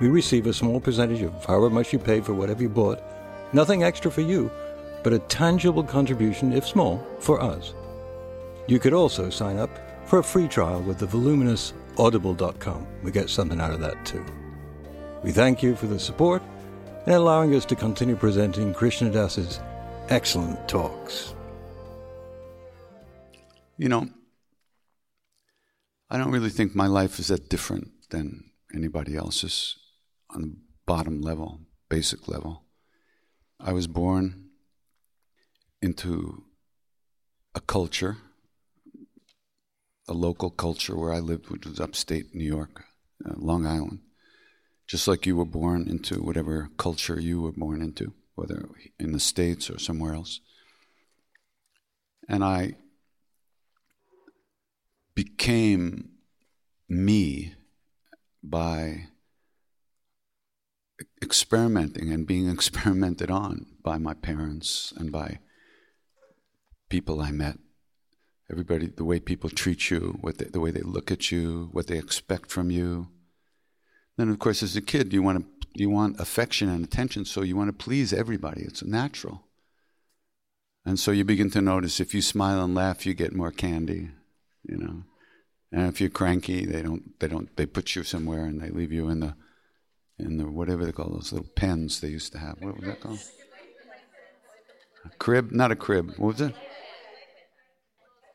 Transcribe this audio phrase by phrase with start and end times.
[0.00, 3.02] We receive a small percentage of however much you paid for whatever you bought.
[3.52, 4.50] Nothing extra for you,
[5.02, 7.74] but a tangible contribution, if small, for us.
[8.66, 9.70] You could also sign up
[10.06, 12.86] for a free trial with the voluminous audible.com.
[13.02, 14.24] We get something out of that too.
[15.22, 16.42] We thank you for the support
[17.06, 19.60] and allowing us to continue presenting Krishna Das's
[20.08, 21.34] excellent talks.
[23.78, 24.08] You know,
[26.10, 29.76] I don't really think my life is that different than anybody else's
[30.36, 32.62] on the bottom level, basic level.
[33.58, 34.50] I was born
[35.80, 36.44] into
[37.54, 38.18] a culture,
[40.06, 42.84] a local culture where I lived, which was upstate New York,
[43.24, 44.00] uh, Long Island.
[44.86, 48.68] Just like you were born into whatever culture you were born into, whether
[49.00, 50.40] in the States or somewhere else.
[52.28, 52.74] And I
[55.14, 56.10] became
[56.88, 57.54] me
[58.42, 59.08] by
[61.22, 65.38] experimenting and being experimented on by my parents and by
[66.88, 67.58] people I met.
[68.50, 71.88] Everybody, the way people treat you, what they, the way they look at you, what
[71.88, 73.08] they expect from you.
[74.16, 75.46] Then, of course, as a kid, you want to
[75.78, 78.62] you want affection and attention, so you want to please everybody.
[78.62, 79.42] It's natural.
[80.86, 84.10] And so you begin to notice if you smile and laugh, you get more candy,
[84.62, 85.02] you know.
[85.72, 88.92] And if you're cranky, they don't they don't they put you somewhere and they leave
[88.92, 89.34] you in the
[90.18, 92.56] in the whatever they call those little pens they used to have.
[92.60, 93.18] What was that called?
[95.04, 95.52] A crib?
[95.52, 96.14] Not a crib.
[96.16, 96.54] What was it?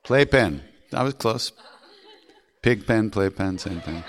[0.03, 0.63] Playpen.
[0.93, 1.51] I was close.
[2.61, 4.03] Pig pen, playpen, same thing.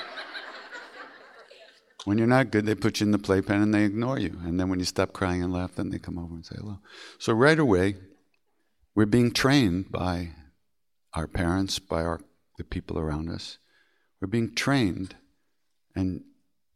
[2.04, 4.38] When you're not good, they put you in the playpen and they ignore you.
[4.44, 6.80] And then when you stop crying and laugh, then they come over and say hello.
[7.18, 7.94] So right away,
[8.94, 10.30] we're being trained by
[11.14, 12.20] our parents, by our,
[12.58, 13.58] the people around us.
[14.20, 15.14] We're being trained
[15.94, 16.24] and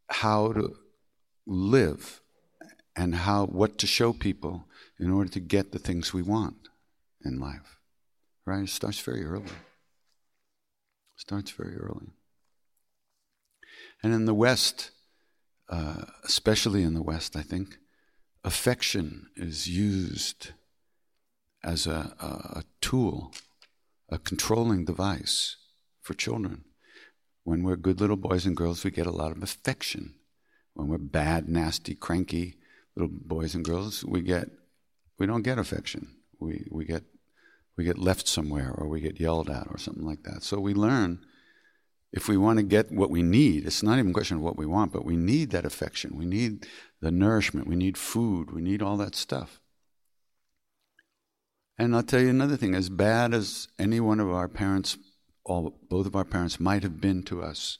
[0.09, 0.75] how to
[1.47, 2.21] live
[2.95, 4.65] and how what to show people
[4.99, 6.69] in order to get the things we want
[7.23, 7.79] in life.
[8.45, 8.63] Right?
[8.63, 9.45] It starts very early.
[9.45, 12.11] It starts very early.
[14.03, 14.91] And in the West,
[15.69, 17.77] uh, especially in the West, I think,
[18.43, 20.51] affection is used
[21.63, 23.33] as a, a, a tool,
[24.09, 25.57] a controlling device
[26.01, 26.63] for children.
[27.43, 30.15] When we're good little boys and girls, we get a lot of affection.
[30.77, 32.55] When we're bad, nasty, cranky
[32.95, 34.49] little boys and girls, we get
[35.17, 36.17] we don't get affection.
[36.39, 37.03] We we get
[37.75, 40.43] we get left somewhere or we get yelled at or something like that.
[40.43, 41.25] So we learn
[42.13, 44.55] if we want to get what we need, it's not even a question of what
[44.55, 46.15] we want, but we need that affection.
[46.15, 46.67] We need
[47.01, 47.67] the nourishment.
[47.67, 48.51] We need food.
[48.51, 49.59] We need all that stuff.
[51.79, 54.95] And I'll tell you another thing as bad as any one of our parents
[55.43, 57.79] all, both of our parents might have been to us.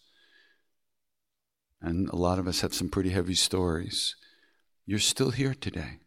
[1.81, 4.15] And a lot of us have some pretty heavy stories.
[4.85, 5.99] You're still here today.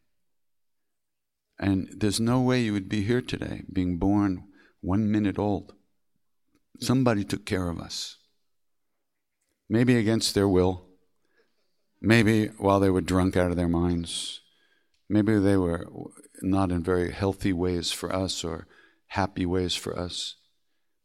[1.59, 4.45] And there's no way you would be here today, being born
[4.81, 5.75] one minute old.
[6.81, 8.17] Somebody took care of us.
[9.69, 10.87] Maybe against their will.
[12.01, 14.41] Maybe while they were drunk out of their minds.
[15.09, 15.87] Maybe they were
[16.41, 18.67] not in very healthy ways for us or
[19.09, 20.37] happy ways for us.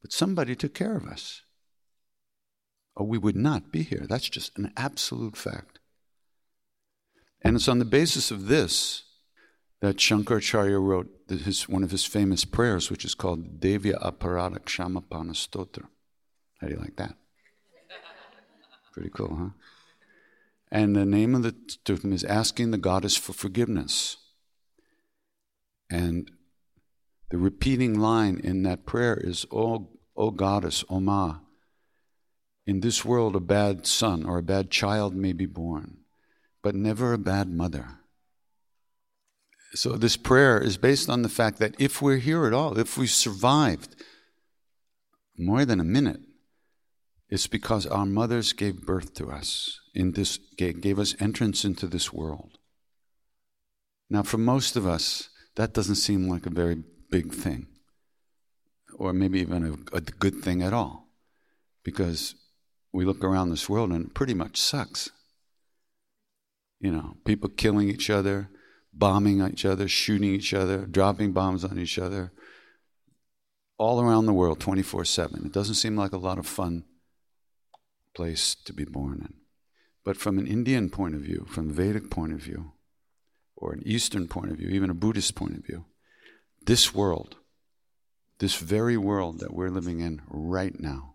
[0.02, 1.42] But somebody took care of us.
[2.96, 4.06] Or we would not be here.
[4.08, 5.80] That's just an absolute fact.
[7.42, 9.04] And it's on the basis of this
[9.82, 15.34] that Shankaracharya wrote his, one of his famous prayers, which is called Devya Aparada Kshamapana
[15.34, 15.86] Stotra.
[16.60, 17.16] How do you like that?
[18.94, 19.50] Pretty cool, huh?
[20.72, 24.18] And the name of the stotram is asking the goddess for forgiveness.
[25.90, 26.32] And
[27.30, 31.40] the repeating line in that prayer is, Oh O goddess, O Ma,
[32.66, 35.98] in this world a bad son or a bad child may be born,
[36.62, 38.00] but never a bad mother.
[39.74, 42.98] So, this prayer is based on the fact that if we're here at all, if
[42.98, 43.96] we survived
[45.38, 46.22] more than a minute,
[47.30, 52.14] it's because our mothers gave birth to us, in this, gave us entrance into this
[52.14, 52.58] world.
[54.10, 57.68] Now, for most of us, that doesn't seem like a very big thing
[58.98, 61.08] or maybe even a, a good thing at all.
[61.84, 62.36] Because
[62.96, 65.10] we look around this world and it pretty much sucks.
[66.80, 68.50] You know, people killing each other,
[68.94, 72.32] bombing each other, shooting each other, dropping bombs on each other,
[73.78, 75.46] all around the world 24 7.
[75.46, 76.86] It doesn't seem like a lot of fun
[78.16, 79.34] place to be born in.
[80.04, 82.72] But from an Indian point of view, from the Vedic point of view,
[83.58, 85.86] or an Eastern point of view, even a Buddhist point of view,
[86.66, 87.38] this world
[88.40, 91.15] this very world that we're living in right now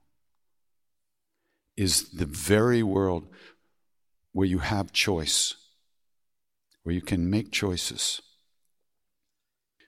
[1.80, 3.26] is the very world
[4.32, 5.54] where you have choice,
[6.82, 8.20] where you can make choices,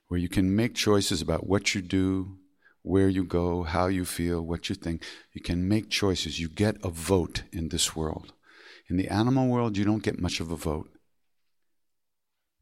[0.08, 2.38] where you can make choices about what you do,
[2.80, 5.04] where you go, how you feel, what you think.
[5.34, 6.40] You can make choices.
[6.40, 8.32] You get a vote in this world.
[8.88, 10.88] In the animal world, you don't get much of a vote.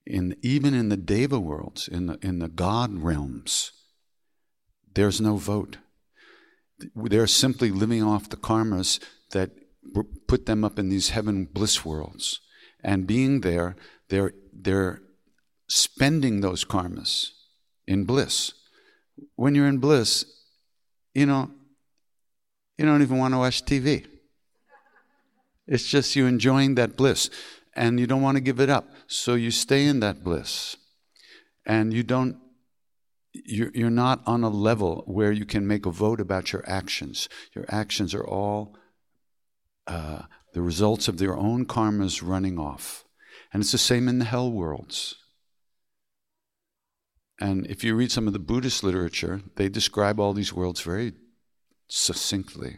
[0.04, 3.70] In, even in the deva worlds, in the, in the God realms,
[4.92, 5.76] there's no vote.
[6.96, 8.99] They're simply living off the karmas
[9.30, 9.50] that
[10.26, 12.40] put them up in these heaven bliss worlds.
[12.82, 13.76] And being there,
[14.08, 15.00] they're, they're
[15.68, 17.30] spending those karmas
[17.87, 18.52] in bliss.
[19.37, 20.25] When you're in bliss,
[21.14, 21.50] you know,
[22.78, 24.06] you don't even want to watch TV.
[25.66, 27.30] It's just you enjoying that bliss
[27.76, 28.88] and you don't want to give it up.
[29.06, 30.76] So you stay in that bliss
[31.66, 32.37] and you don't
[33.32, 37.28] you're, you're not on a level where you can make a vote about your actions.
[37.54, 38.75] Your actions are all
[39.90, 40.23] uh,
[40.54, 43.04] the results of their own karmas running off.
[43.52, 45.16] And it's the same in the hell worlds.
[47.40, 51.14] And if you read some of the Buddhist literature, they describe all these worlds very
[51.88, 52.76] succinctly.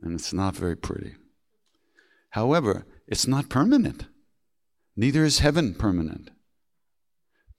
[0.00, 1.16] And it's not very pretty.
[2.30, 4.06] However, it's not permanent.
[4.94, 6.30] Neither is heaven permanent.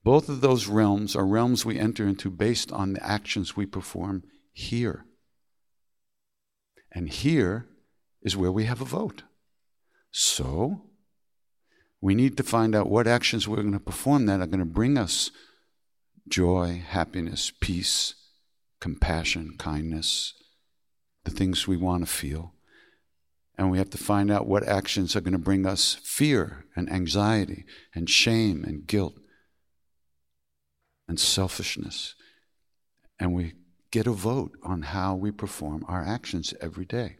[0.05, 4.23] Both of those realms are realms we enter into based on the actions we perform
[4.53, 5.05] here.
[6.93, 7.67] And here
[8.21, 9.23] is where we have a vote.
[10.11, 10.83] So,
[11.99, 14.65] We need to find out what actions we're going to perform that are going to
[14.65, 15.31] bring us
[16.27, 18.13] joy, happiness, peace,
[18.79, 20.33] compassion, kindness,
[21.23, 22.53] the things we want to feel.
[23.57, 26.91] And we have to find out what actions are going to bring us fear and
[26.91, 29.15] anxiety and shame and guilt
[31.07, 32.13] and selfishness.
[33.19, 33.53] And we
[33.89, 37.17] get a vote on how we perform our actions every day.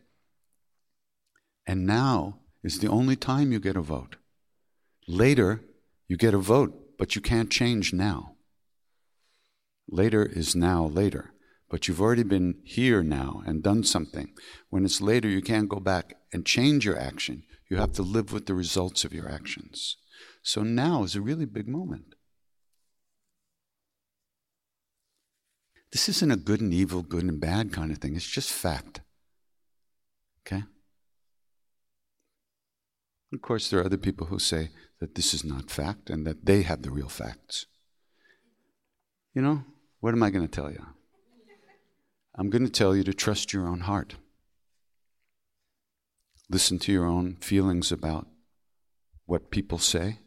[1.67, 4.15] And now is the only time you get a vote.
[5.05, 5.62] Later,
[6.07, 8.36] you get a vote, but you can't change now.
[9.89, 11.33] Later is now later,
[11.69, 14.33] but you've already been here now and done something.
[14.69, 17.43] When it's later, you can't go back and change your action.
[17.69, 19.97] You have to live with the results of your actions.
[20.41, 22.15] So now is a really big moment.
[25.91, 28.15] This isn't a good and evil, good and bad kind of thing.
[28.15, 29.01] It's just fact.
[30.45, 30.63] Okay?
[33.34, 34.69] Of course, there are other people who say
[35.00, 37.65] that this is not fact and that they have the real facts.
[39.34, 39.63] You know,
[40.00, 40.86] what am I going to tell you?
[42.36, 44.15] I'm going to tell you to trust your own heart.
[46.50, 48.27] Listen to your own feelings about
[49.25, 50.19] what people say,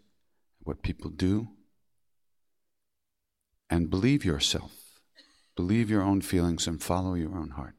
[0.63, 1.49] what people do,
[3.71, 4.73] and believe yourself.
[5.57, 7.75] Believe your own feelings and follow your own heart.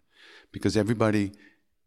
[0.51, 1.31] Because everybody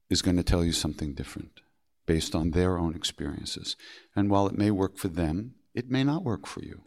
[0.09, 1.61] is going to tell you something different
[2.07, 3.77] based on their own experiences.
[4.15, 6.83] And while it may work for them, it may not work for you.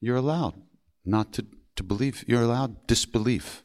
[0.00, 0.54] You're allowed
[1.04, 1.46] not to,
[1.76, 3.64] to believe, you're allowed disbelief.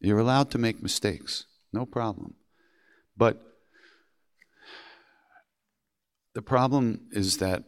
[0.00, 2.34] You're allowed to make mistakes, no problem.
[3.16, 3.42] But
[6.34, 7.64] the problem is that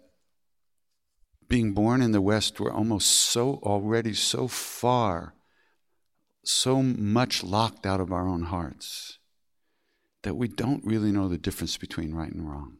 [1.49, 5.35] being born in the West, we're almost so already so far,
[6.45, 9.20] so much locked out of our own hearts
[10.23, 12.79] that we don't really know the difference between right and wrong.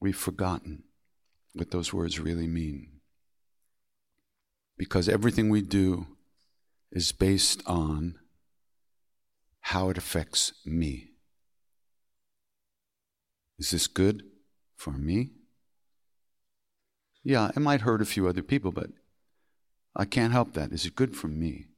[0.00, 0.84] We've forgotten
[1.54, 3.00] what those words really mean.
[4.76, 6.06] Because everything we do
[6.92, 8.18] is based on
[9.60, 11.12] how it affects me.
[13.58, 14.22] Is this good
[14.76, 15.30] for me?
[17.24, 18.90] Yeah, it might hurt a few other people, but
[19.96, 20.72] I can't help that.
[20.72, 21.68] Is it good for me?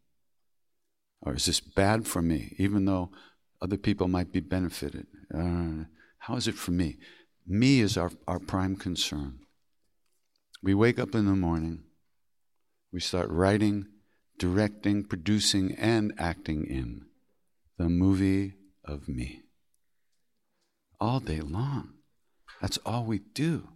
[1.23, 3.11] Or is this bad for me, even though
[3.61, 5.07] other people might be benefited.
[5.35, 5.85] Uh,
[6.19, 6.99] how is it for me?
[7.47, 9.41] Me is our, our prime concern.
[10.63, 11.85] We wake up in the morning,
[12.93, 13.87] we start writing,
[14.39, 17.07] directing, producing, and acting in
[17.77, 19.43] the movie of me.
[21.01, 21.95] All day long.
[22.61, 23.69] That's all we do.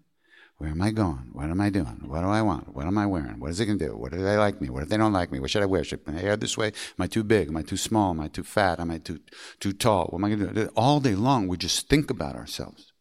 [0.63, 1.31] Where am I going?
[1.33, 2.05] What am I doing?
[2.07, 2.73] What do I want?
[2.73, 3.41] What am I wearing?
[3.41, 3.97] What is it going to do?
[3.97, 4.71] What do they like me?
[4.71, 5.41] What if they don't like me?
[5.41, 5.83] What should I wear?
[5.83, 6.69] Should my hair this way?
[6.69, 7.49] Am I too big?
[7.49, 8.11] Am I too small?
[8.11, 8.79] Am I too fat?
[8.79, 9.19] Am I too
[9.59, 10.07] too tall?
[10.07, 10.71] What am I going to do?
[10.77, 12.93] All day long, we just think about ourselves.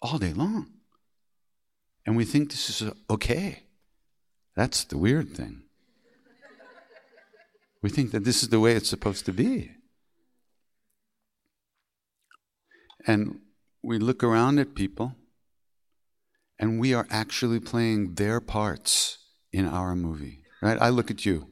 [0.00, 0.70] All day long.
[2.06, 3.64] And we think this is uh, okay.
[4.54, 5.64] That's the weird thing.
[7.82, 9.72] We think that this is the way it's supposed to be.
[13.08, 13.40] And
[13.82, 15.16] we look around at people
[16.60, 19.18] and we are actually playing their parts
[19.50, 20.78] in our movie, right?
[20.80, 21.48] I look at you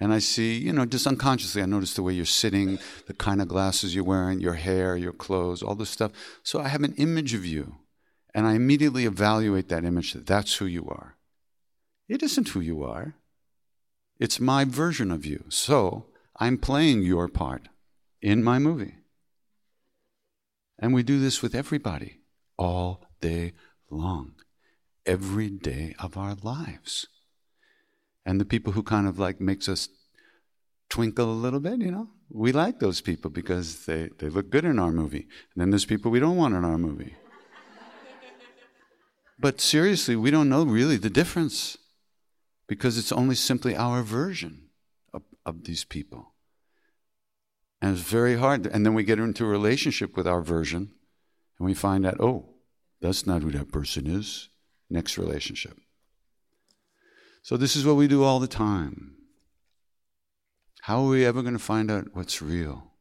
[0.00, 3.42] and I see, you know, just unconsciously, I notice the way you're sitting, the kind
[3.42, 6.12] of glasses you're wearing, your hair, your clothes, all this stuff.
[6.44, 7.74] So I have an image of you
[8.32, 11.16] and I immediately evaluate that image that that's who you are.
[12.08, 13.16] It isn't who you are,
[14.20, 15.44] it's my version of you.
[15.48, 16.06] So
[16.38, 17.68] I'm playing your part
[18.22, 18.94] in my movie.
[20.78, 22.20] And we do this with everybody
[22.56, 23.54] all day
[23.90, 24.35] long,
[25.06, 27.06] every day of our lives.
[28.24, 29.88] And the people who kind of like makes us
[30.88, 34.64] twinkle a little bit, you know, we like those people because they, they look good
[34.64, 35.28] in our movie.
[35.54, 37.14] And then there's people we don't want in our movie.
[39.38, 41.78] but seriously, we don't know really the difference
[42.66, 44.68] because it's only simply our version
[45.14, 46.32] of, of these people.
[47.80, 48.66] And it's very hard.
[48.66, 50.90] And then we get into a relationship with our version
[51.58, 52.54] and we find out, oh,
[53.00, 54.48] that's not who that person is.
[54.88, 55.78] Next relationship.
[57.42, 59.16] So, this is what we do all the time.
[60.82, 62.92] How are we ever going to find out what's real?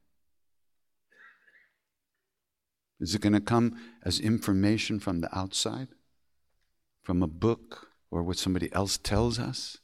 [3.00, 5.90] Is it going to come as information from the outside?
[7.04, 9.78] From a book or what somebody else tells us?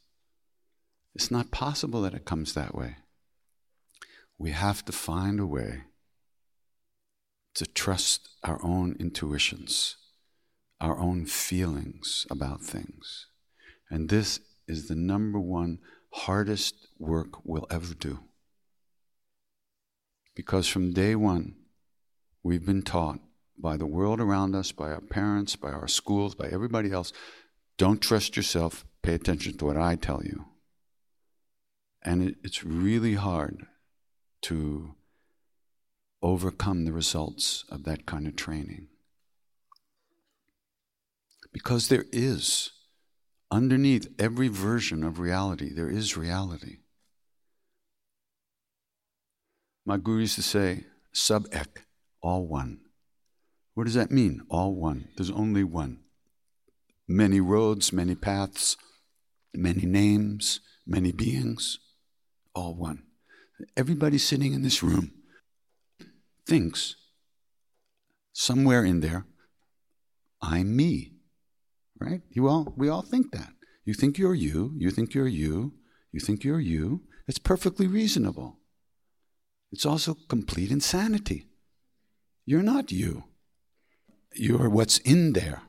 [1.14, 2.96] It's not possible that it comes that way.
[4.38, 5.84] We have to find a way
[7.54, 9.96] to trust our own intuitions
[10.82, 13.28] our own feelings about things.
[13.88, 15.78] And this is the number one
[16.12, 18.18] hardest work we'll ever do.
[20.34, 21.54] Because from day one,
[22.42, 23.20] we've been taught
[23.56, 27.12] by the world around us, by our parents, by our schools, by everybody else.
[27.78, 28.84] Don't trust yourself.
[29.02, 30.46] Pay attention to what I tell you.
[32.02, 33.66] And it, it's really hard
[34.42, 34.96] to
[36.22, 38.88] overcome the results of that kind of training.
[41.52, 42.70] Because there is,
[43.50, 46.78] underneath every version of reality, there is reality.
[49.84, 51.86] My guru used to say, sub ek,
[52.22, 52.80] all one.
[53.74, 54.42] What does that mean?
[54.48, 55.08] All one.
[55.16, 56.00] There's only one.
[57.08, 58.76] Many roads, many paths,
[59.52, 61.78] many names, many beings,
[62.54, 63.02] all one.
[63.76, 65.12] Everybody sitting in this room
[66.46, 66.96] thinks
[68.32, 69.26] somewhere in there,
[70.40, 71.12] I'm me.
[72.02, 72.22] Right?
[72.30, 73.52] You all we all think that.
[73.84, 75.74] You think you're you, you think you're you,
[76.10, 77.02] you think you're you.
[77.28, 78.58] It's perfectly reasonable.
[79.70, 81.46] It's also complete insanity.
[82.44, 83.24] You're not you.
[84.34, 85.62] You're what's in there.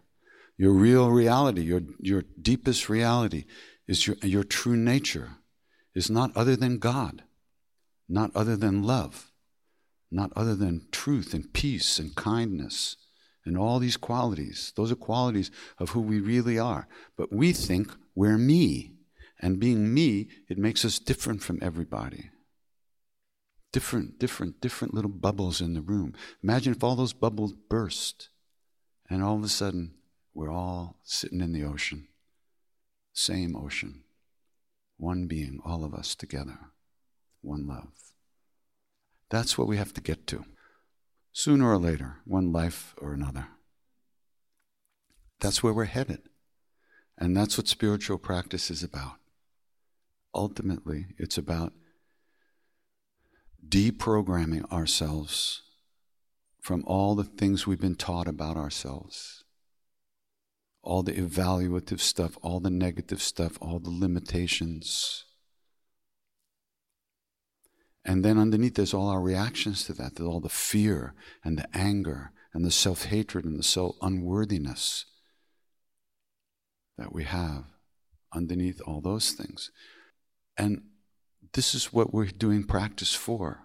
[0.57, 3.45] Your real reality, your, your deepest reality,
[3.87, 5.37] is your, your true nature,
[5.93, 7.23] is not other than God,
[8.09, 9.31] not other than love,
[10.11, 12.97] not other than truth and peace and kindness
[13.45, 14.71] and all these qualities.
[14.75, 16.87] Those are qualities of who we really are.
[17.17, 18.91] But we think we're me.
[19.39, 22.29] And being me, it makes us different from everybody
[23.73, 26.13] different, different, different little bubbles in the room.
[26.41, 28.29] Imagine if all those bubbles burst
[29.09, 29.95] and all of a sudden
[30.33, 32.07] we're all sitting in the ocean,
[33.11, 34.03] same ocean,
[34.97, 36.57] one being, all of us together,
[37.41, 37.91] one love.
[39.29, 40.45] That's what we have to get to.
[41.33, 43.47] Sooner or later, one life or another.
[45.39, 46.29] That's where we're headed.
[47.17, 49.15] And that's what spiritual practice is about.
[50.33, 51.73] Ultimately, it's about
[53.67, 55.63] deprogramming ourselves
[56.61, 59.43] from all the things we've been taught about ourselves,
[60.81, 65.25] all the evaluative stuff, all the negative stuff, all the limitations.
[68.05, 70.15] And then underneath, there's all our reactions to that.
[70.15, 71.13] There's all the fear
[71.43, 75.05] and the anger and the self hatred and the self unworthiness
[76.97, 77.65] that we have
[78.33, 79.71] underneath all those things.
[80.57, 80.83] And
[81.53, 83.61] this is what we're doing practice for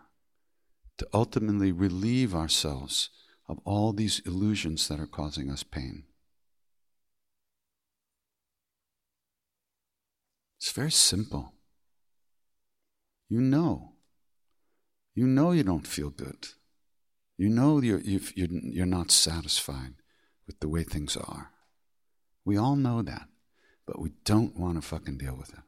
[0.98, 3.10] to ultimately relieve ourselves
[3.48, 6.04] of all these illusions that are causing us pain.
[10.58, 11.54] It's very simple.
[13.28, 13.97] You know.
[15.18, 16.46] You know you don't feel good.
[17.36, 19.94] You know you're, you're, you're not satisfied
[20.46, 21.50] with the way things are.
[22.44, 23.26] We all know that,
[23.84, 25.64] but we don't want to fucking deal with it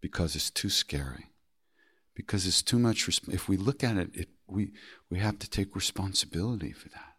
[0.00, 1.26] because it's too scary.
[2.14, 3.06] Because it's too much.
[3.06, 4.72] Resp- if we look at it, it, we,
[5.10, 7.16] we have to take responsibility for that.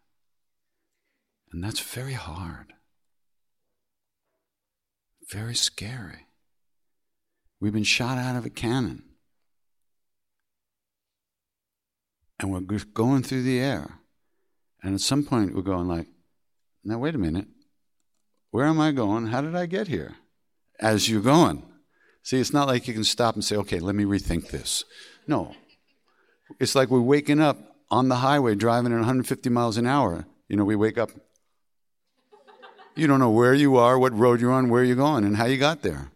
[1.51, 2.73] And that's very hard,
[5.29, 6.25] very scary.
[7.59, 9.03] We've been shot out of a cannon.
[12.39, 13.99] And we're just going through the air.
[14.81, 16.07] And at some point, we're going like,
[16.83, 17.47] now, wait a minute.
[18.51, 19.27] Where am I going?
[19.27, 20.15] How did I get here?
[20.79, 21.63] As you're going.
[22.23, 24.85] See, it's not like you can stop and say, okay, let me rethink this.
[25.27, 25.55] No.
[26.59, 27.57] It's like we're waking up
[27.91, 30.25] on the highway driving at 150 miles an hour.
[30.47, 31.11] You know, we wake up.
[32.95, 35.45] You don't know where you are, what road you're on, where you're going, and how
[35.45, 36.11] you got there.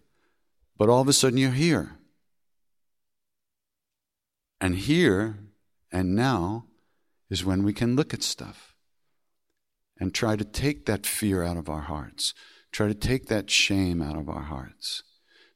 [0.77, 1.91] But all of a sudden you're here.
[4.59, 5.37] And here
[5.93, 6.65] and now
[7.29, 8.75] is when we can look at stuff
[9.97, 12.33] and try to take that fear out of our hearts,
[12.73, 15.03] try to take that shame out of our hearts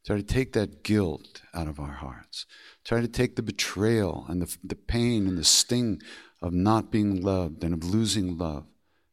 [0.08, 2.46] Try to take that guilt out of our hearts.
[2.86, 6.02] Try to take the betrayal and the, the pain and the sting
[6.42, 8.68] of not being loved and of losing love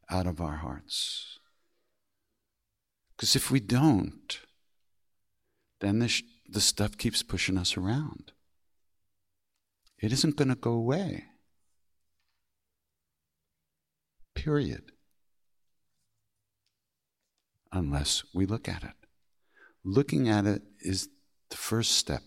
[0.09, 1.37] out of our hearts.
[3.11, 4.39] Because if we don't,
[5.81, 8.31] then the, sh- the stuff keeps pushing us around.
[9.99, 11.25] It isn't going to go away.
[14.33, 14.91] Period.
[17.71, 18.93] Unless we look at it.
[19.83, 21.09] Looking at it is
[21.49, 22.21] the first step.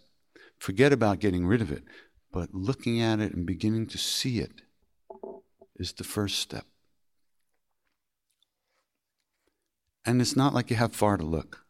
[0.58, 1.84] Forget about getting rid of it,
[2.32, 4.62] but looking at it and beginning to see it
[5.76, 6.66] is the first step.
[10.04, 11.64] And it's not like you have far to look.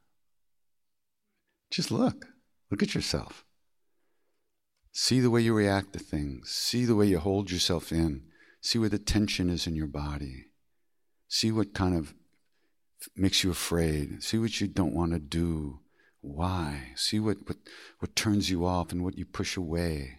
[1.71, 2.27] Just look.
[2.71, 3.45] Look at yourself.
[5.01, 6.51] See the way you react to things.
[6.51, 8.25] See the way you hold yourself in.
[8.61, 10.47] See where the tension is in your body.
[11.29, 12.15] See what kind of
[13.15, 14.25] makes you afraid.
[14.25, 15.79] See what you don't want to do.
[16.21, 16.95] Why?
[16.97, 17.59] See what, what,
[18.01, 20.19] what turns you off and what you push away.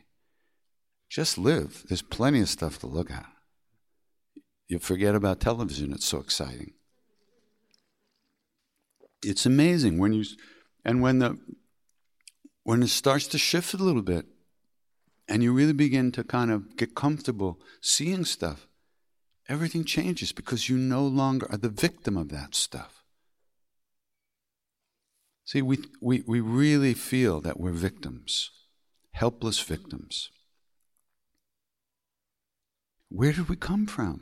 [1.10, 1.84] Just live.
[1.90, 3.28] There's plenty of stuff to look at.
[4.70, 6.72] You forget about television, it's so exciting.
[9.22, 10.24] It's amazing when you
[10.86, 11.38] and when the
[12.64, 14.26] when it starts to shift a little bit
[15.30, 18.68] and you really begin to kind of get comfortable seeing stuff,
[19.48, 23.04] everything changes because you no longer are the victim of that stuff.
[25.46, 28.50] See, we, we, we really feel that we're victims,
[29.12, 30.30] helpless victims.
[33.10, 34.22] Where did we come from?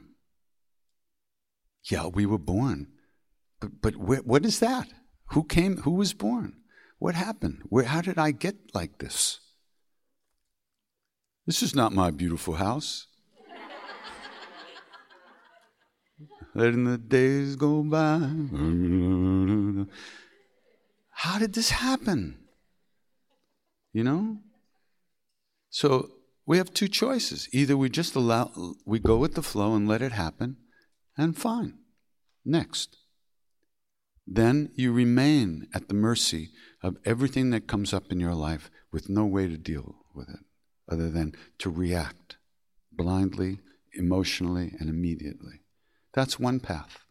[1.90, 2.88] Yeah, we were born.
[3.60, 4.88] But, but where, what is that?
[5.32, 5.78] Who came?
[5.78, 6.58] Who was born?
[7.00, 7.64] What happened?
[7.70, 9.40] Where, how did I get like this?
[11.48, 13.08] This is not my beautiful house.
[16.54, 18.30] Letting the days go by.
[21.12, 22.38] How did this happen?
[23.94, 24.40] You know?
[25.70, 26.12] So
[26.46, 27.48] we have two choices.
[27.54, 28.52] Either we just allow,
[28.86, 30.58] we go with the flow and let it happen,
[31.18, 31.78] and fine.
[32.44, 32.98] Next.
[34.26, 36.50] Then you remain at the mercy
[36.84, 40.42] of everything that comes up in your life with no way to deal with it
[40.90, 42.38] other than to react
[42.92, 43.60] blindly,
[43.94, 45.62] emotionally, and immediately.
[46.14, 47.06] That's one path.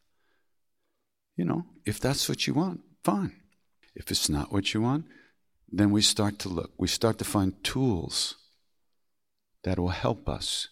[1.37, 3.33] You know, if that's what you want, fine.
[3.95, 5.07] If it's not what you want,
[5.71, 6.73] then we start to look.
[6.79, 8.37] We start to find tools
[9.65, 10.69] that will help us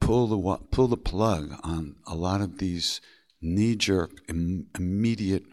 [0.00, 3.00] pull the, pull the plug on a lot of these
[3.40, 5.44] knee jerk, Im- immediate,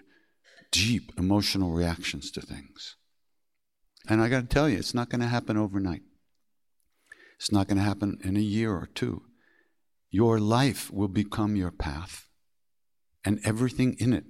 [0.71, 2.95] deep emotional reactions to things.
[4.07, 6.03] And I got to tell you, it's not going to happen overnight.
[7.37, 9.23] It's not going to happen in a year or two.
[10.09, 12.27] Your life will become your path,
[13.25, 14.25] and everything in it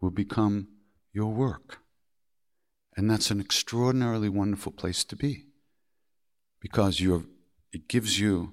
[0.00, 0.68] will become
[1.12, 1.78] your work.
[2.96, 5.46] And that's an extraordinarily wonderful place to be
[6.60, 7.24] because you're,
[7.72, 8.52] it gives you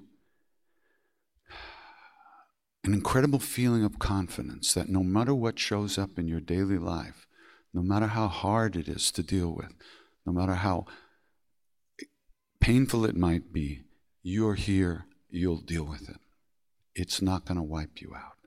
[2.84, 7.26] an incredible feeling of confidence that no matter what shows up in your daily life,
[7.74, 9.74] no matter how hard it is to deal with,
[10.26, 10.86] no matter how
[12.60, 13.82] painful it might be,
[14.22, 16.18] you're here, you'll deal with it.
[16.94, 18.38] It's not going to wipe you out.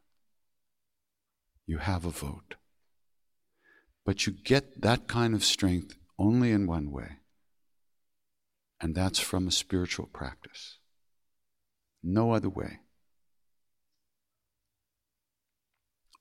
[1.65, 2.55] You have a vote.
[4.05, 7.17] But you get that kind of strength only in one way,
[8.79, 10.77] and that's from a spiritual practice.
[12.03, 12.79] No other way.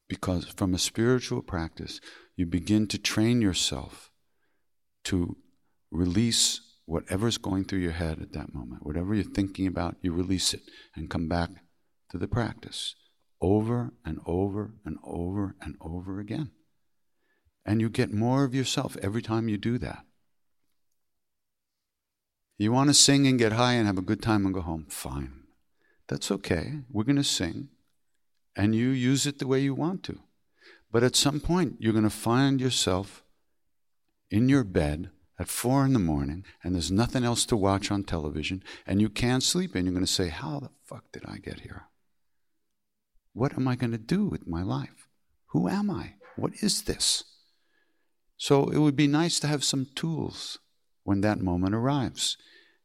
[0.09, 2.01] Because from a spiritual practice,
[2.37, 4.10] you begin to train yourself
[5.11, 5.37] to
[5.91, 8.85] release whatever's going through your head at that moment.
[8.87, 10.63] Whatever you're thinking about, you release it
[10.95, 11.51] and come back
[12.11, 12.95] to the practice
[13.41, 16.51] over and over and over and over again.
[17.67, 20.05] And you get more of yourself every time you do that.
[22.59, 24.87] You want to sing and get high and have a good time and go home?
[24.89, 25.33] Fine.
[26.09, 26.81] That's okay.
[26.91, 27.69] We're going to sing.
[28.57, 30.21] And you use it the way you want to.
[30.93, 33.23] But at some point, you're going to find yourself
[34.31, 38.05] in your bed at four in the morning and there's nothing else to watch on
[38.05, 41.39] television and you can't sleep and you're going to say, How the fuck did I
[41.39, 41.87] get here?
[43.33, 45.09] What am I going to do with my life?
[45.49, 46.15] Who am I?
[46.37, 47.25] What is this?
[48.37, 50.59] So it would be nice to have some tools
[51.05, 52.37] when that moment arrives,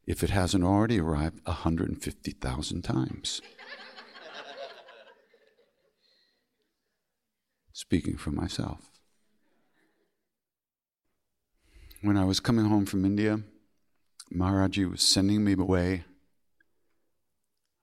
[0.06, 3.42] if it hasn't already arrived 150,000 times.
[7.74, 8.95] Speaking for myself.
[12.06, 13.40] When I was coming home from India,
[14.32, 16.04] Maharaji was sending me away.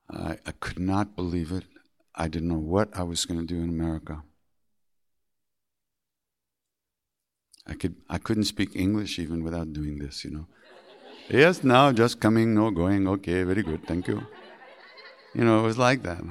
[0.09, 1.65] I, I could not believe it.
[2.15, 4.23] I didn't know what I was going to do in America.
[7.67, 10.47] I could I couldn't speak English even without doing this, you know.
[11.29, 13.07] yes, now just coming, no going.
[13.07, 14.25] Okay, very good, thank you.
[15.33, 16.21] You know, it was like that.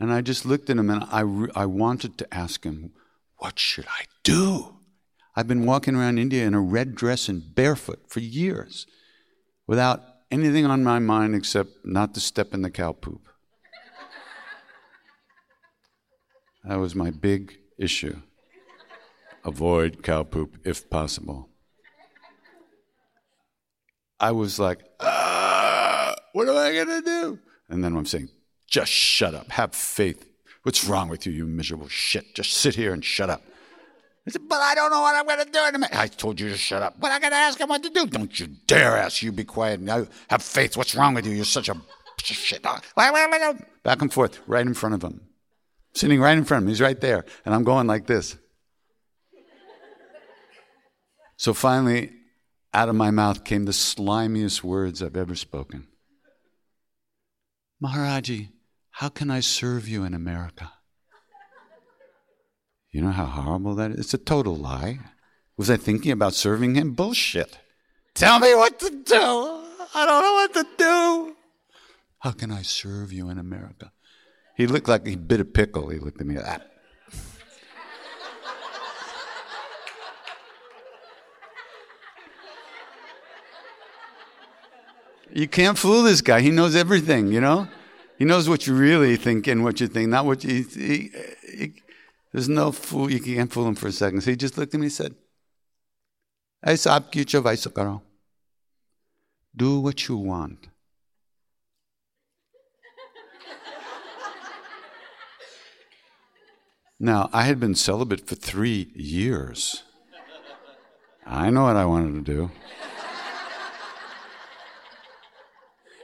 [0.00, 2.92] And I just looked at him and I, re- I wanted to ask him,
[3.36, 4.79] what should I do?
[5.36, 8.86] I've been walking around India in a red dress and barefoot for years
[9.66, 13.28] without anything on my mind except not to step in the cow poop.
[16.64, 18.20] That was my big issue.
[19.44, 21.48] Avoid cow poop if possible.
[24.18, 27.38] I was like, ah, what am I going to do?
[27.70, 28.28] And then I'm saying,
[28.66, 29.50] just shut up.
[29.52, 30.26] Have faith.
[30.62, 32.34] What's wrong with you, you miserable shit?
[32.34, 33.42] Just sit here and shut up.
[34.30, 35.98] Said, but I don't know what I'm going to do in a minute.
[35.98, 37.00] I told you to shut up.
[37.00, 38.06] But I got to ask him what to do.
[38.06, 39.32] Don't you dare ask you.
[39.32, 39.80] Be quiet.
[39.80, 40.76] Now have faith.
[40.76, 41.32] What's wrong with you?
[41.32, 41.76] You're such a
[42.22, 42.62] shit.
[42.62, 45.22] Back and forth, right in front of him.
[45.94, 46.68] Sitting right in front of him.
[46.68, 47.24] He's right there.
[47.44, 48.36] And I'm going like this.
[51.36, 52.12] So finally,
[52.74, 55.88] out of my mouth came the slimiest words I've ever spoken.
[57.82, 58.50] Maharaji,
[58.90, 60.70] how can I serve you in America?
[62.92, 64.00] You know how horrible that is?
[64.00, 64.98] It's a total lie.
[65.56, 66.92] Was I thinking about serving him?
[66.92, 67.58] Bullshit.
[68.14, 69.62] Tell me what to do.
[69.94, 71.36] I don't know what to do.
[72.18, 73.92] How can I serve you in America?
[74.56, 75.88] He looked like he bit a pickle.
[75.88, 76.66] He looked at me like that.
[85.32, 86.40] You can't fool this guy.
[86.40, 87.68] He knows everything, you know?
[88.18, 90.64] He knows what you really think and what you think, not what you.
[90.64, 91.12] He,
[91.56, 91.72] he,
[92.32, 94.20] there's no fool, you can't fool him for a second.
[94.20, 95.14] So he just looked at me and said,
[99.56, 100.68] Do what you want.
[107.02, 109.84] Now, I had been celibate for three years.
[111.26, 112.50] I know what I wanted to do.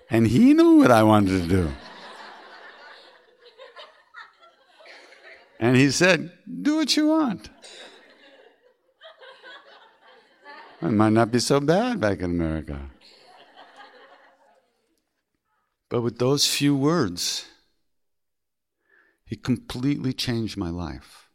[0.08, 1.72] And he knew what I wanted to do.
[5.58, 7.50] And he said, Do what you want.
[10.82, 12.90] It might not be so bad back in America.
[15.88, 17.46] But with those few words,
[19.24, 21.28] he completely changed my life.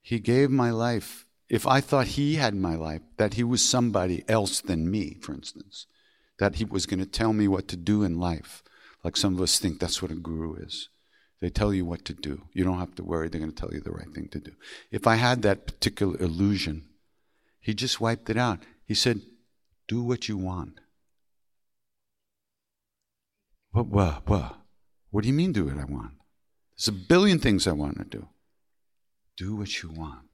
[0.00, 4.22] He gave my life, if I thought he had my life, that he was somebody
[4.28, 5.86] else than me, for instance,
[6.38, 8.62] that he was going to tell me what to do in life,
[9.02, 10.90] like some of us think that's what a guru is.
[11.44, 12.48] They tell you what to do.
[12.54, 14.52] You don't have to worry, they're going to tell you the right thing to do.
[14.90, 16.88] If I had that particular illusion,
[17.60, 18.60] he just wiped it out.
[18.86, 19.20] He said,
[19.86, 20.80] Do what you want.
[23.72, 24.56] What, what, what?
[25.10, 26.12] What do you mean, do what I want?
[26.78, 28.28] There's a billion things I want to do.
[29.36, 30.30] Do what you want.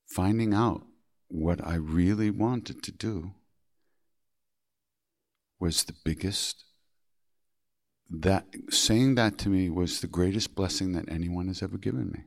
[0.07, 0.83] Finding out
[1.27, 3.33] what I really wanted to do
[5.59, 6.63] was the biggest
[8.09, 12.23] that saying that to me was the greatest blessing that anyone has ever given me.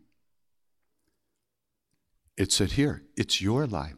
[2.36, 3.96] It said, Here, it's your life.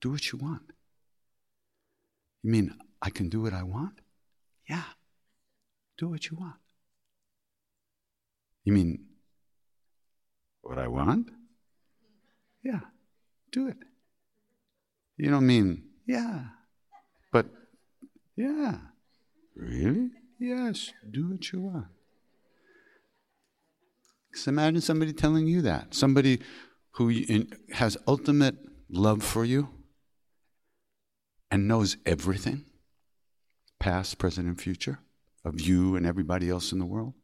[0.00, 0.72] Do what you want.
[2.42, 4.00] You mean I can do what I want?
[4.68, 4.82] Yeah.
[5.98, 6.56] Do what you want.
[8.64, 9.06] You mean
[10.62, 11.30] what I want?
[12.64, 12.80] Yeah.
[13.50, 13.76] Do it.
[15.16, 16.46] You don't mean, yeah.
[18.42, 18.78] Yeah.
[19.54, 20.10] Really?
[20.40, 20.92] Yes.
[21.08, 21.86] Do what you want.
[24.34, 25.94] Just imagine somebody telling you that.
[25.94, 26.40] Somebody
[26.92, 27.12] who
[27.72, 28.56] has ultimate
[28.90, 29.68] love for you
[31.52, 32.64] and knows everything
[33.78, 34.98] past, present, and future
[35.44, 37.14] of you and everybody else in the world.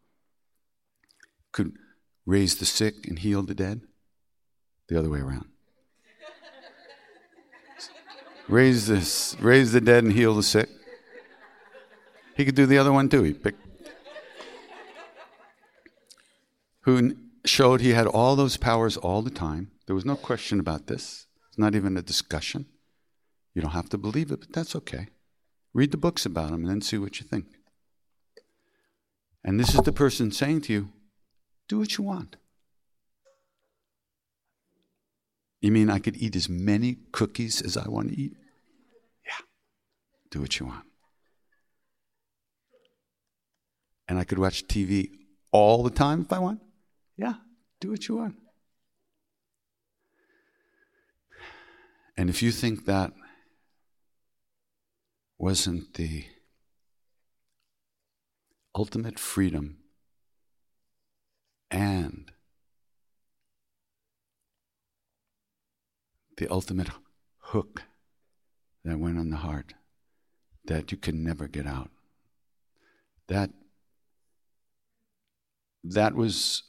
[1.51, 1.73] Could
[2.27, 3.81] raise the sick and heal the dead.
[4.89, 5.47] The other way around.
[8.49, 10.69] raise, this, raise the dead and heal the sick.
[12.39, 13.25] He could do the other one too.
[13.25, 13.61] He picked.
[16.83, 19.73] Who showed he had all those powers all the time.
[19.87, 21.27] There was no question about this.
[21.49, 22.67] It's not even a discussion.
[23.55, 25.09] You don't have to believe it, but that's okay.
[25.75, 27.47] Read the books about him and then see what you think.
[29.43, 30.89] And this is the person saying to you,
[31.67, 32.37] do what you want.
[35.61, 38.37] You mean I could eat as many cookies as I want to eat?
[39.27, 39.45] Yeah.
[40.31, 40.88] Do what you want.
[44.09, 45.11] And I could watch TV
[45.53, 46.61] all the time if I want?
[47.17, 47.35] Yeah.
[47.81, 48.37] Do what you want.
[52.17, 53.13] And if you think that
[55.39, 56.25] wasn't the
[58.75, 59.79] ultimate freedom
[61.71, 62.33] and
[66.39, 66.89] the ultimate
[67.39, 67.83] hook
[68.85, 69.75] that went on the heart
[70.65, 71.91] that you can never get out.
[73.29, 73.51] That
[75.85, 76.63] that was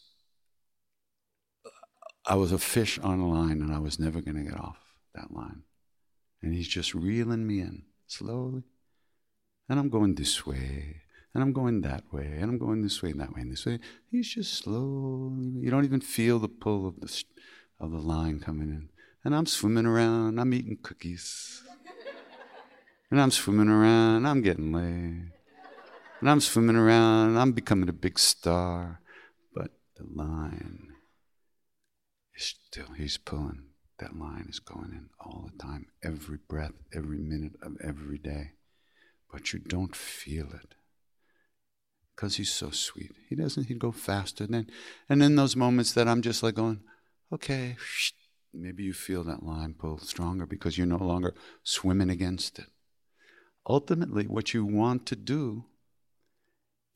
[2.26, 4.78] I was a fish on a line and I was never going to get off
[5.16, 5.64] that line.
[6.42, 8.64] And he's just reeling me in slowly.
[9.68, 11.02] And I'm going this way,
[11.34, 13.66] and I'm going that way, and I'm going this way and that way and this
[13.66, 13.80] way.
[14.10, 15.52] He's just slowly.
[15.60, 17.24] You don't even feel the pull of the
[17.80, 18.90] of the line coming in.
[19.24, 20.40] And I'm swimming around.
[20.40, 21.64] I'm eating cookies.
[23.12, 24.26] And I'm swimming around.
[24.26, 25.32] I'm getting laid.
[26.20, 27.38] And I'm swimming around.
[27.38, 29.02] I'm becoming a big star.
[29.54, 30.94] But the line
[32.36, 32.94] is still.
[32.98, 33.64] He's pulling.
[34.00, 38.52] That line is going in all the time, every breath, every minute of every day.
[39.30, 40.76] But you don't feel it
[42.16, 43.12] because he's so sweet.
[43.30, 44.46] He doesn't, he'd go faster.
[44.46, 44.68] Then,
[45.08, 46.82] and in those moments that I'm just like going,
[47.32, 47.78] okay,
[48.54, 52.66] maybe you feel that line pull stronger because you're no longer swimming against it.
[53.68, 55.66] Ultimately, what you want to do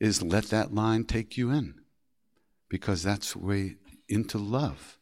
[0.00, 1.74] is let that line take you in
[2.68, 3.76] because that's the way
[4.08, 4.98] into love,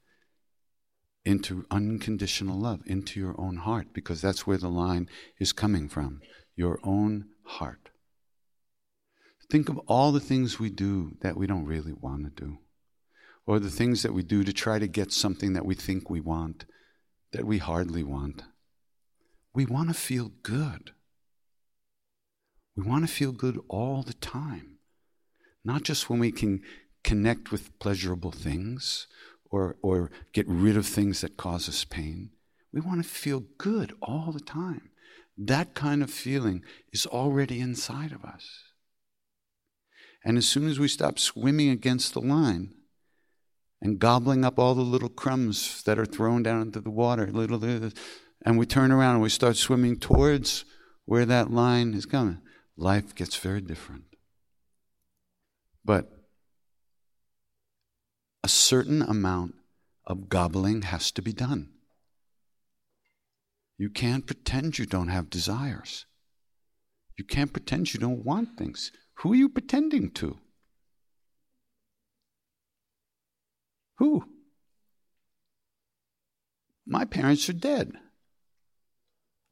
[1.25, 6.21] into unconditional love, into your own heart, because that's where the line is coming from
[6.55, 7.89] your own heart.
[9.51, 12.59] Think of all the things we do that we don't really want to do,
[13.47, 16.21] or the things that we do to try to get something that we think we
[16.21, 16.65] want
[17.33, 18.43] that we hardly want.
[19.55, 20.93] We want to feel good.
[22.77, 24.72] We want to feel good all the time,
[25.65, 26.63] not just when we can
[27.05, 29.07] connect with pleasurable things
[29.51, 32.31] or, or get rid of things that cause us pain.
[32.73, 34.91] We want to feel good all the time.
[35.37, 38.47] That kind of feeling is already inside of us.
[40.25, 42.75] And as soon as we stop swimming against the line
[43.81, 47.59] and gobbling up all the little crumbs that are thrown down into the water, little,
[47.59, 47.91] little,
[48.45, 50.65] and we turn around and we start swimming towards
[51.05, 52.41] where that line is coming,
[52.77, 54.05] life gets very different.
[55.85, 56.11] But
[58.45, 59.55] a certain amount
[60.07, 61.71] of gobbling has to be done.
[63.79, 66.07] You can't pretend you don't have desires.
[67.19, 68.93] You can't pretend you don't want things.
[69.17, 70.39] Who are you pretending to?
[73.99, 74.25] Who?
[76.87, 77.93] My parents are dead.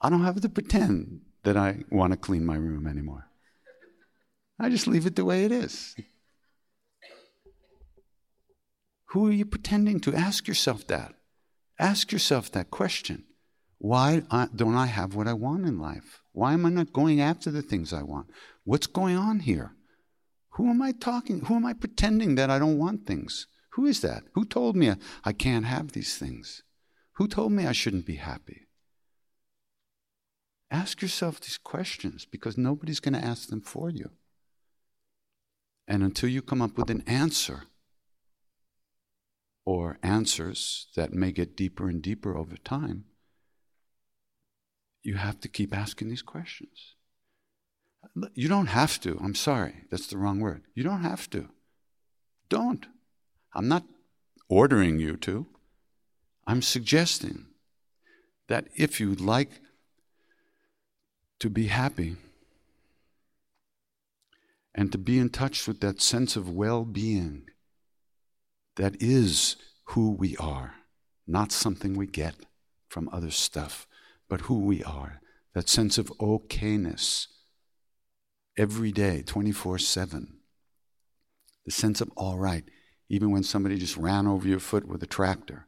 [0.01, 3.27] I don't have to pretend that I want to clean my room anymore.
[4.59, 5.95] I just leave it the way it is.
[9.11, 10.15] Who are you pretending to?
[10.15, 11.15] Ask yourself that.
[11.79, 13.25] Ask yourself that question.
[13.79, 14.23] Why
[14.55, 16.21] don't I have what I want in life?
[16.33, 18.29] Why am I not going after the things I want?
[18.65, 19.75] What's going on here?
[20.51, 21.47] Who am I talking?
[21.47, 23.47] Who am I pretending that I don't want things?
[23.71, 24.25] Who is that?
[24.35, 24.93] Who told me
[25.25, 26.63] I can't have these things?
[27.15, 28.69] Who told me I shouldn't be happy?
[30.71, 34.11] Ask yourself these questions because nobody's going to ask them for you.
[35.89, 37.65] And until you come up with an answer,
[39.71, 43.05] or answers that may get deeper and deeper over time,
[45.01, 46.97] you have to keep asking these questions.
[48.35, 49.17] You don't have to.
[49.23, 50.63] I'm sorry, that's the wrong word.
[50.75, 51.51] You don't have to.
[52.49, 52.87] Don't.
[53.55, 53.85] I'm not
[54.49, 55.47] ordering you to.
[56.49, 57.47] I'm suggesting
[58.49, 59.61] that if you'd like
[61.39, 62.17] to be happy
[64.75, 67.45] and to be in touch with that sense of well being
[68.77, 70.75] that is who we are,
[71.27, 72.35] not something we get
[72.89, 73.87] from other stuff,
[74.29, 75.21] but who we are.
[75.55, 77.27] That sense of okayness
[78.57, 80.37] every day, 24 7.
[81.67, 82.65] The sense of all right,
[83.09, 85.67] even when somebody just ran over your foot with a tractor.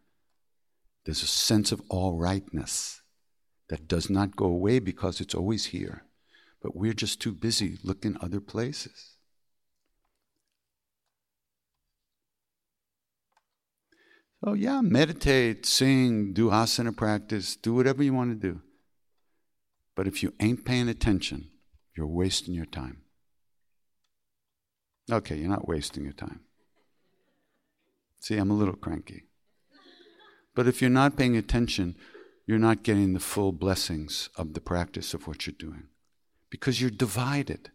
[1.04, 3.02] There's a sense of all rightness
[3.68, 6.04] that does not go away because it's always here.
[6.62, 9.11] But we're just too busy looking other places.
[14.44, 18.60] Oh, yeah, meditate, sing, do asana practice, do whatever you want to do.
[19.94, 21.50] But if you ain't paying attention,
[21.96, 23.02] you're wasting your time.
[25.10, 26.40] Okay, you're not wasting your time.
[28.20, 29.24] See, I'm a little cranky.
[30.54, 31.96] But if you're not paying attention,
[32.46, 35.88] you're not getting the full blessings of the practice of what you're doing
[36.50, 37.70] because you're divided.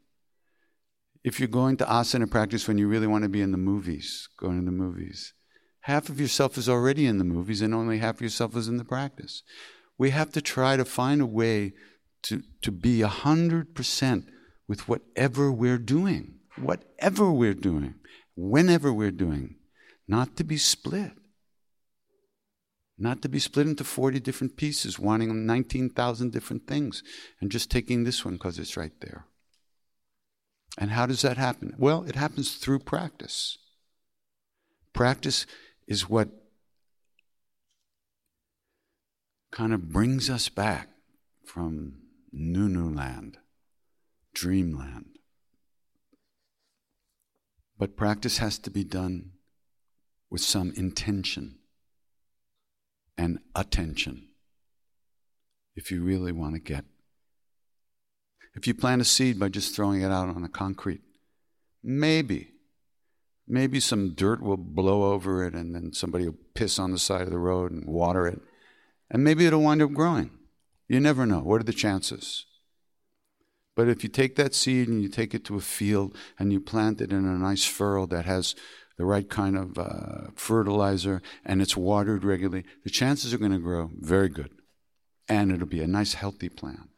[1.23, 4.29] If you're going to asana practice when you really want to be in the movies,
[4.37, 5.33] going to the movies,
[5.87, 8.75] half of yourself is already in the movies and only half of yourself is in
[8.75, 9.41] the practice.
[9.97, 11.71] We have to try to find a way
[12.23, 14.27] to, to be 100%
[14.67, 17.95] with whatever we're doing, whatever we're doing,
[18.35, 19.55] whenever we're doing,
[20.09, 21.13] not to be split.
[22.97, 27.01] Not to be split into 40 different pieces, wanting 19,000 different things,
[27.39, 29.25] and just taking this one because it's right there.
[30.77, 31.75] And how does that happen?
[31.77, 33.57] Well, it happens through practice.
[34.91, 35.45] Practice
[35.87, 36.29] is what
[39.51, 40.89] kind of brings us back
[41.45, 41.93] from
[42.31, 43.37] Nunu land,
[44.33, 45.17] dreamland.
[47.79, 49.31] But practice has to be done
[50.29, 51.59] with some intention
[53.17, 54.27] and attention
[55.75, 56.85] if you really want to get.
[58.55, 61.01] If you plant a seed by just throwing it out on the concrete,
[61.83, 62.51] maybe
[63.47, 67.21] maybe some dirt will blow over it and then somebody will piss on the side
[67.21, 68.41] of the road and water it.
[69.09, 70.31] And maybe it'll wind up growing.
[70.87, 71.39] You never know.
[71.39, 72.45] What are the chances?
[73.75, 76.59] But if you take that seed and you take it to a field and you
[76.59, 78.55] plant it in a nice furrow that has
[78.97, 83.59] the right kind of uh, fertilizer, and it's watered regularly, the chances are going to
[83.59, 84.49] grow very good.
[85.29, 86.89] And it'll be a nice, healthy plant.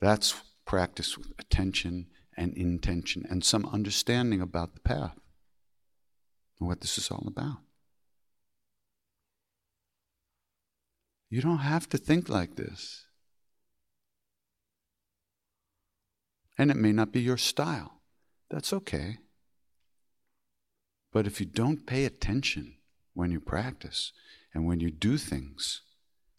[0.00, 0.34] That's
[0.66, 5.18] practice with attention and intention and some understanding about the path
[6.58, 7.58] and what this is all about.
[11.30, 13.06] You don't have to think like this.
[16.56, 18.00] And it may not be your style.
[18.50, 19.18] That's okay.
[21.12, 22.76] But if you don't pay attention
[23.14, 24.12] when you practice
[24.52, 25.82] and when you do things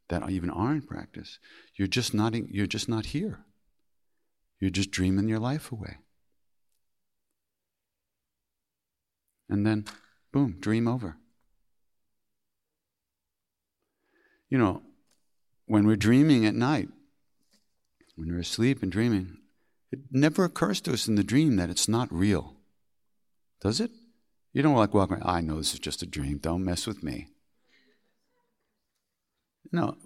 [0.07, 1.39] that even are in practice,
[1.75, 3.45] you're just not, you're just not here.
[4.59, 5.97] You're just dreaming your life away.
[9.49, 9.85] And then,
[10.31, 11.17] boom, dream over.
[14.49, 14.81] You know,
[15.65, 16.89] when we're dreaming at night,
[18.15, 19.37] when we're asleep and dreaming,
[19.91, 22.55] it never occurs to us in the dream that it's not real.
[23.61, 23.91] Does it?
[24.53, 27.03] You don't like walk around, I know this is just a dream, don't mess with
[27.03, 27.27] me.
[29.71, 29.97] No,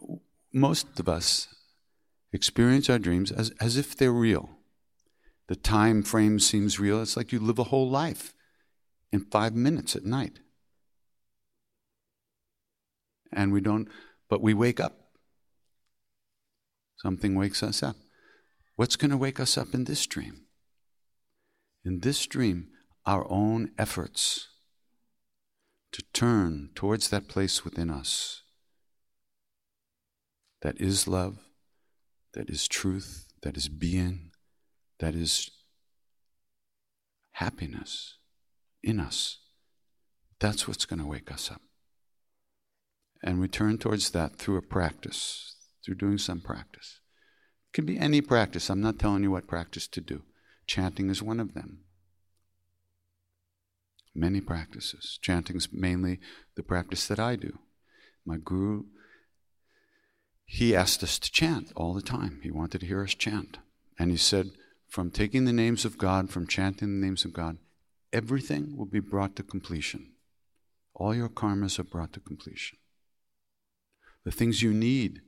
[0.51, 1.47] most of us
[2.31, 4.49] experience our dreams as, as if they're real.
[5.47, 7.01] The time frame seems real.
[7.01, 8.33] It's like you live a whole life
[9.11, 10.39] in five minutes at night.
[13.31, 13.87] And we don't,
[14.29, 14.95] but we wake up.
[16.97, 17.95] Something wakes us up.
[18.75, 20.45] What's going to wake us up in this dream?
[21.83, 22.69] In this dream,
[23.05, 24.49] our own efforts
[25.91, 28.43] to turn towards that place within us
[30.61, 31.48] that is love,
[32.33, 34.31] that is truth, that is being,
[34.99, 35.49] that is
[37.33, 38.15] happiness
[38.83, 39.39] in us.
[40.39, 41.61] That's what's going to wake us up.
[43.21, 46.99] And we turn towards that through a practice, through doing some practice.
[47.69, 48.69] It can be any practice.
[48.69, 50.23] I'm not telling you what practice to do.
[50.67, 51.79] Chanting is one of them.
[54.15, 55.19] Many practices.
[55.21, 56.19] Chanting is mainly
[56.55, 57.59] the practice that I do.
[58.25, 58.83] My guru
[60.51, 62.39] he asked us to chant all the time.
[62.41, 63.59] He wanted to hear us chant.
[63.99, 64.49] And he said,
[64.87, 67.59] from taking the names of God, from chanting the names of God,
[68.11, 70.13] everything will be brought to completion.
[70.95, 72.79] All your karmas are brought to completion.
[74.23, 75.21] The things you need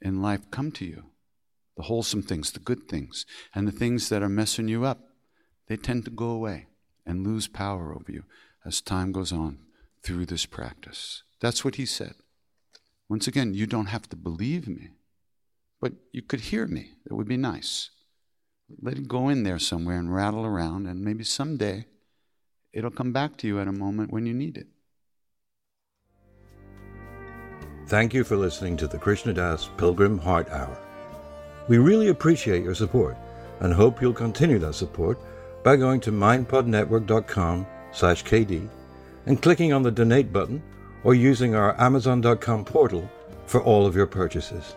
[0.00, 1.04] in life come to you
[1.76, 5.00] the wholesome things, the good things, and the things that are messing you up,
[5.66, 6.68] they tend to go away
[7.04, 8.22] and lose power over you
[8.64, 9.58] as time goes on
[10.02, 11.24] through this practice.
[11.40, 12.14] That's what he said.
[13.08, 14.88] Once again, you don't have to believe me,
[15.80, 16.92] but you could hear me.
[17.04, 17.90] That would be nice.
[18.80, 21.86] Let it go in there somewhere and rattle around, and maybe someday
[22.72, 24.66] it'll come back to you at a moment when you need it.
[27.86, 30.78] Thank you for listening to the Krishna Das Pilgrim Heart Hour.
[31.68, 33.16] We really appreciate your support
[33.60, 35.18] and hope you'll continue that support
[35.62, 38.68] by going to mindpodnetwork.com slash kd
[39.26, 40.62] and clicking on the donate button
[41.04, 43.08] or using our Amazon.com portal
[43.46, 44.74] for all of your purchases.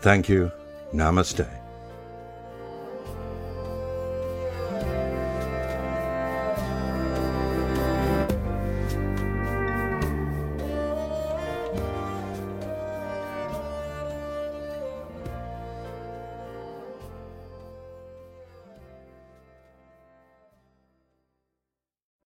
[0.00, 0.52] Thank you.
[0.92, 1.63] Namaste.